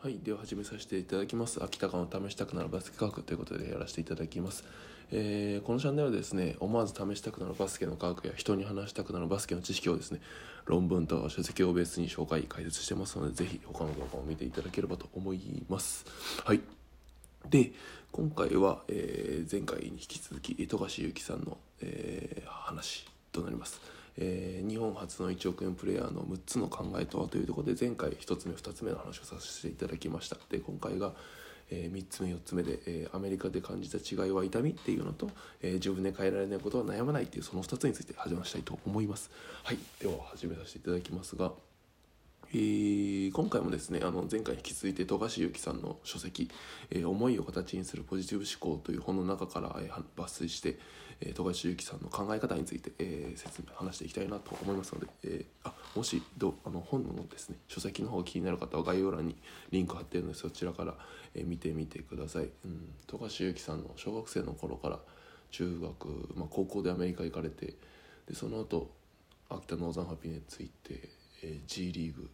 [0.00, 1.60] はい、では始めさせていただきます。
[1.60, 4.62] 秋田間を試したくなるバスケ科学ということでやらせていただきます。
[5.10, 10.20] えーこのチャンネルはですね、思わず試したくなるバスケの科学や人に話したくなるバスケの知識をですね、
[10.66, 16.06] 論文と書籍をベースに紹介、解説してますので、ぜひ他の動画を見ていただければと思います。
[16.44, 16.60] はい。
[17.50, 17.72] で、
[18.12, 23.97] 今回は、えー前回に引き続き、富樫勇樹さんの、えー話となります。
[24.20, 30.36] えー日本初の1億円プレイヤーの6つの考えとはというところで前回1つ目2つ目の話をさせていただきました。
[30.50, 31.12] で今回が、
[31.70, 35.30] え3つ目4つ目で、えーアメリカで感じた違いは痛みっていうのと、
[35.62, 39.30] えー自分で変えられないことは悩まないっていうその2つについて始めしたいと思います。
[39.62, 39.78] はい。
[40.00, 41.52] では始めさせていただきますが
[42.50, 46.50] えー今回もですねあの前回引き続いて富樫勇樹さんの書籍
[46.90, 50.78] 「えー思いを形にするポジティブ思考」という本の中から、えー抜粋して、
[51.20, 59.36] えー富樫勇樹さんの考え方について、えー説明話していきたいなと思いますので、えーあもしどあの本のですね書籍の方気になる方は概要欄に
[59.70, 60.96] リンク貼ってるのでそちらから、
[61.34, 64.98] えー見てみてください、うん、富樫勇樹さんの小学生の頃から
[65.50, 67.74] 中学、まあ、高校でアメリカ行かれて
[68.26, 68.90] でその後
[69.50, 71.08] 秋田ノーザンハピネッツ行って、
[71.42, 72.28] えー G リーグ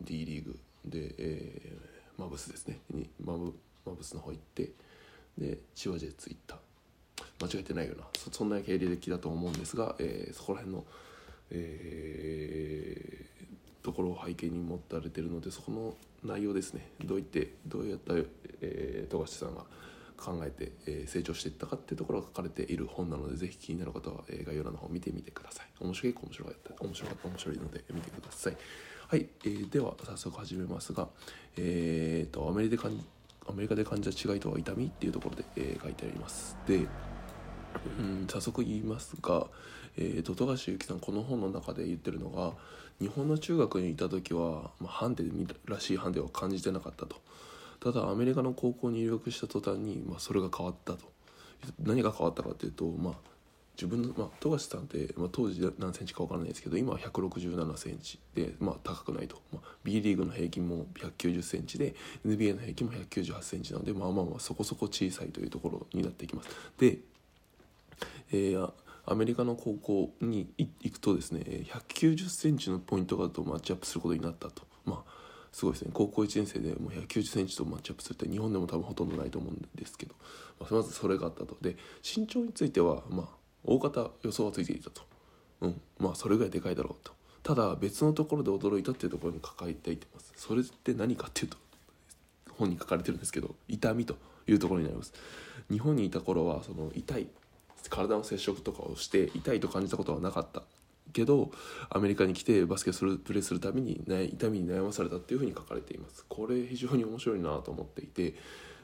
[0.00, 2.78] D リーグで、えーマブスですね。
[2.90, 3.54] にマブ
[3.86, 4.72] マブスの方行って
[5.38, 6.58] で千葉ジェッツ行った。
[7.40, 8.04] 間違えてないよな。
[8.16, 10.84] そそんな経歴だと思うんですが、えーそこら辺の、
[11.50, 13.28] えー
[13.84, 16.90] ところを背景に持たれてるのでそこの内容ですね。
[17.04, 18.14] どういってどうやった、
[18.60, 19.64] えー富樫さんが
[20.18, 25.66] 考えて、えー成長していったかっていうところが書かれている本なのでぜひ気になる方は、えー概要欄の方を見てみてください。
[25.80, 26.84] 面白い面白かった。
[26.84, 28.56] 面白かった面白いので見てください。
[29.08, 31.08] はい、えーでは早速始めますが
[31.56, 33.04] えー、とアメリカで感じ
[33.48, 36.56] アメリカで感じた違いとは痛みっていうところで、えー書いてあります。
[36.66, 36.86] で
[37.98, 39.46] うん早速言いますが、
[39.96, 42.52] えー、と富樫勇樹さんこの本の中で言ってるのが
[43.00, 45.24] 日本の中学にいた時は、まあ、ハンデ
[45.66, 47.16] らしいハンデを感じてなかったと。
[47.80, 51.00] ただアメリカの高校に入学した途端に、まあ、それが変わったと。
[51.82, 53.14] 何が変わったかっていうと、まあ、
[53.76, 61.94] 自分の、まあ、富樫さんって、まあ、当時何センチか分からないですけど今は1 6 7センチで、まあ、高くないと、まあ、B リーグの平均も1 9 0センチで
[62.26, 66.48] NBA の平均も1 9 8センチなので、まあまあまあそこそこ小さいというところになっていきます。
[66.78, 66.98] で
[68.32, 68.72] えー
[69.10, 74.64] アメリカの高校に行くとですね1 9 0センチのポイントガードとマッチアップすることになったと。
[74.84, 75.27] まあ
[75.58, 75.90] すごいですね。
[75.92, 80.14] 高校1年生でもう1 9 0センチとマッチアップするって日本でも多分ほとんどないと思うんですけど、
[80.60, 81.56] まあ、まずそれがあったと。
[81.60, 83.26] で身長についてはまあ
[83.64, 85.02] 大方予想はついていたと、
[85.62, 87.12] うん、まあそれぐらいでかいだろうと。
[87.42, 90.32] ただ別のところで驚いたっていうところに抱えていてます。
[90.36, 91.56] それって何かっていうと
[92.56, 94.14] 本に書かれてるんですけど痛みと
[94.46, 95.12] いうところになります。
[95.72, 97.26] 日本にいた頃はその痛い
[97.90, 100.62] 体の接触とかをして痛いと感じたことはなかった。
[101.12, 101.50] けど
[101.90, 106.24] アメリカに来てバスケするプレーするたびに、ね、痛みに悩まされたっていうふうに書かれています。
[106.28, 108.34] これ非常に面白いなと思っていて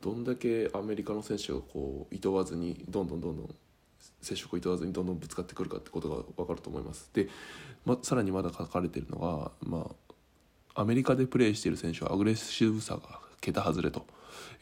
[0.00, 3.54] どんだけアメリカの選手がこういとわずにどんどんどんどん
[4.20, 7.10] 接触をいとわずにどんどんぶつかってくるかってことが分かると思います。
[7.12, 7.28] で、
[7.84, 9.90] ま、さらにまだ書かれてるのが、ま
[10.74, 14.06] あ、アメリカでプレーしている選手はアグレッシブさが桁外れと、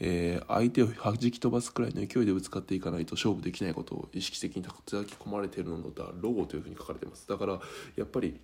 [0.00, 7.60] えー相手を弾き飛ばすくらいの勢いでぶつかっていかないと勝負できないことを意識的に叩き込まれているのだろうというふうに書かれていますだから
[7.96, 8.38] やっぱり、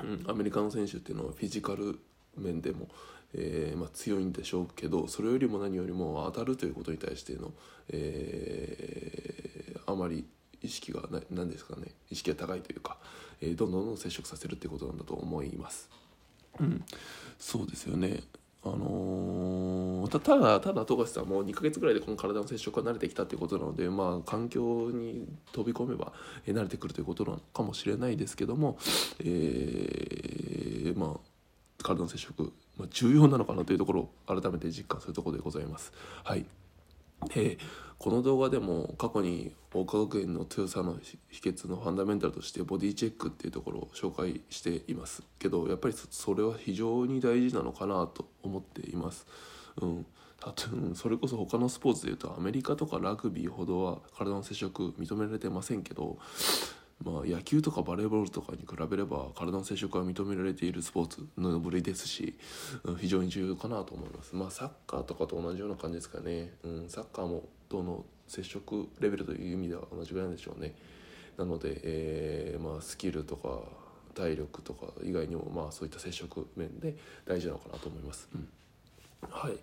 [0.00, 1.98] うん、アメリカの選手っていうのはフィジカル
[2.36, 2.88] 面でも、
[3.34, 7.52] えーまあ、強いんでしょうけどそれよりも何よりも当たるということに対しての、
[7.90, 9.38] えー
[9.88, 10.26] あまり
[10.60, 12.98] 意識がな何ですかね意識が高いというか、
[13.40, 15.88] えーどんどんどん接触させるっていうことなんだと思います。
[16.60, 16.84] うん、
[17.38, 18.22] そうですよね。
[18.64, 26.12] あのーたただただ富樫さんも2ヶ月ぐらいでこの体の接触が慣れてきたということなので、まあ、環境に飛び込めば、
[26.46, 28.78] え慣れてくるということなのかもしれないですけども、
[29.20, 35.92] えーまあ、体の接触、まあ、重要なのかなというところを改めて実感するところでございます。
[36.24, 36.44] はい
[37.26, 37.58] で
[37.98, 40.98] この動画でも過去に桜花学園の強さの
[41.30, 49.26] 秘訣のファンダメンタルとしてボディチェックっていうところを紹介していますけどやっぱりそそれは非常に大事なのかなと思っています。
[49.80, 50.06] うん
[50.40, 56.16] たとそれこそ他のスポーツでいうとアメリカとかラグビーほどは体の接触認められてませんけど、
[57.04, 62.36] まあ、野球とかバレーボールとかに比べれば体の接触は認められているスポーツの部類ですし、
[62.84, 64.34] うん非常に重要かなと思います。
[64.34, 70.74] まあ、サッカーとかと同じような感じですかね、うん、サッカーもどの接触レベルという意味では同じぐらいなんでしょうね。
[71.36, 73.60] なので、えーまあ、スキルとか
[74.14, 78.28] 体力とか以外にも、まあ、そういった接触面で大事なのかなと思います。
[78.34, 78.48] うん
[79.22, 79.58] はい、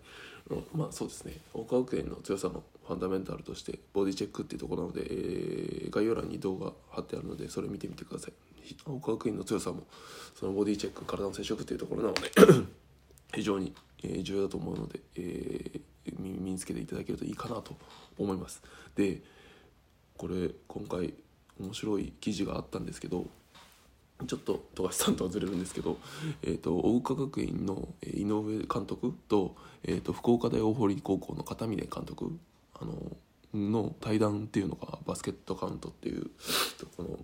[0.50, 1.38] うんまあそうですね。
[1.54, 8.34] 桜花学園の強さのファンダメンタルとしてボディチェックっていうところなので、えー概要欄に動画貼ってあるのでそれ見てみてください。
[8.78, 9.84] 桜花学園の強さも
[10.38, 12.32] そのボディチェック体の接触っていうところなので
[13.34, 13.74] 非常に
[14.04, 15.82] え重要だと思うので、えー
[16.20, 17.76] 身につけていただけるといいかなと
[18.20, 18.62] 思います。
[18.96, 19.22] で
[20.18, 21.14] これ今回
[21.60, 23.26] 面白い記事があったんですけど
[24.28, 25.98] ちょっと富樫さんとはずれるんですけど、
[26.42, 32.38] えー、と大岡学院の井上監督と,、えー、と福岡大大堀高校の片峰監督
[32.80, 32.94] あの
[33.54, 36.30] の対談っていうのがバスケットカウントっていう
[36.78, 37.20] とこの、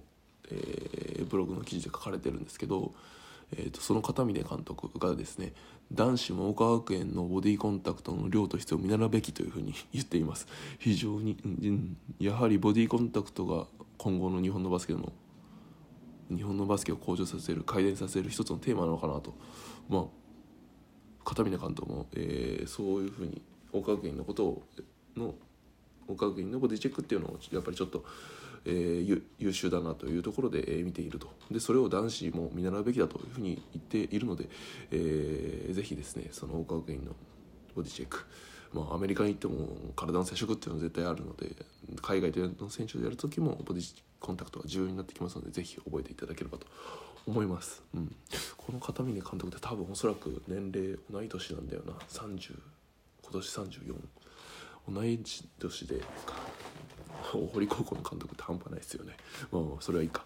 [0.52, 1.02] えー
[1.32, 2.94] ブログの記事で書かれてるんですけど、
[3.56, 5.54] えー、とその片峰監督がですね
[5.92, 10.48] 男子も岡学園のボディコンタクトの量と質を見習うべきというふうに 言っています。
[10.80, 11.38] 非常に、
[12.20, 13.68] やはりボディコンタクトが
[13.98, 15.12] 今後の日本のバスケの
[16.36, 19.33] 日本のバスケを向上させる改善させる一つのテーマなのかなと。
[19.89, 20.04] まあ
[21.24, 23.42] 片峰監督も、えーそういうふうに
[23.72, 24.63] 岡学院のことを
[25.16, 25.36] の
[26.07, 28.04] 岡学院のボディチェックっていうのをやっぱりちょっと、
[28.66, 31.31] えー優秀だなというところで、えー見ていると。
[31.51, 34.50] でそれを男子も見習うべきだというふうに言っているので、
[34.92, 37.16] えーぜひですねその岡学院の
[37.75, 38.25] ボディチェック
[38.74, 41.56] まあ、アメリカに行っても体の接触っていうのは絶対あるので
[42.02, 46.68] 海外での選手でやる時もボディコンタクトが重要になってきますのでぜひ覚えていただければと
[47.28, 48.16] 思います、うん、
[48.58, 51.94] この片峰監督って多分おそらく年齢同い年なんだよな。
[52.10, 52.58] 30
[53.24, 53.96] 今年34
[54.90, 55.20] 同い
[55.60, 56.02] 年で
[57.34, 59.16] 大堀高校の監督って半端ないですよね。
[59.52, 60.26] まあそれはいいか。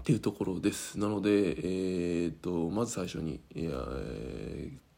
[0.00, 0.98] っていうところです。
[0.98, 4.91] なのでえー、とまず最初にいや、えー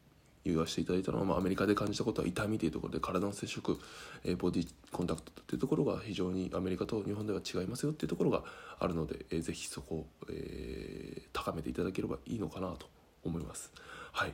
[0.45, 3.79] 言わせていただいたのは、まあ、アメリカで感じたことは痛みというところで体の接触、
[4.23, 8.43] えボディコンタクトというところが非常にアメリカと日本では違いますよっていうところが
[8.79, 12.87] あるので、えーぜひそこを、えー高めていただければいいのかなと
[13.23, 13.71] 思います。
[14.11, 14.33] はい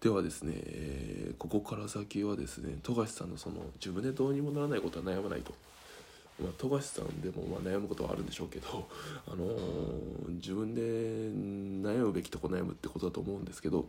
[0.00, 5.52] ではですね、えここから先はですね富樫さんのその自分でどうにもならないことは悩まないと
[6.40, 8.86] まあ、富樫さんでもまあ悩むことはあるんでしょうけど、
[9.26, 13.86] あのー自分で悩むべきとこ悩むってことだと思うんですけど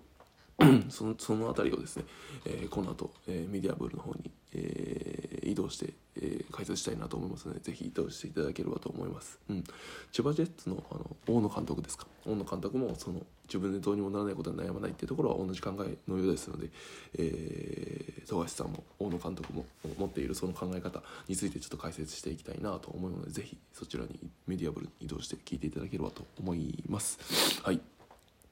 [0.90, 2.04] そのその辺りをですね、
[2.46, 9.64] えーこの後、えーメディアブルの方に、えー移動して、えー解説したいなと思いますのでぜひ移動していただければと思います、うん、
[10.12, 12.08] 千葉ジェッツのあの大野監督ですか？
[12.26, 16.70] 大野監督もその自分でどうにもならないことに悩まないっていうところは同じ考えのようですので、
[17.18, 19.66] えー富樫さんも大野監督も
[19.98, 27.18] 持っているその考え方についてちょっと解説していきたいなと思うのでぜひそちらにメディアブルに移動して聞いていただければと思います。
[27.64, 27.82] はい。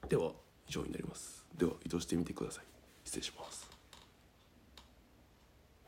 [0.09, 0.31] では
[0.67, 1.45] 以上になります。
[1.57, 2.63] では移動してみてください。
[3.05, 3.76] 失礼します。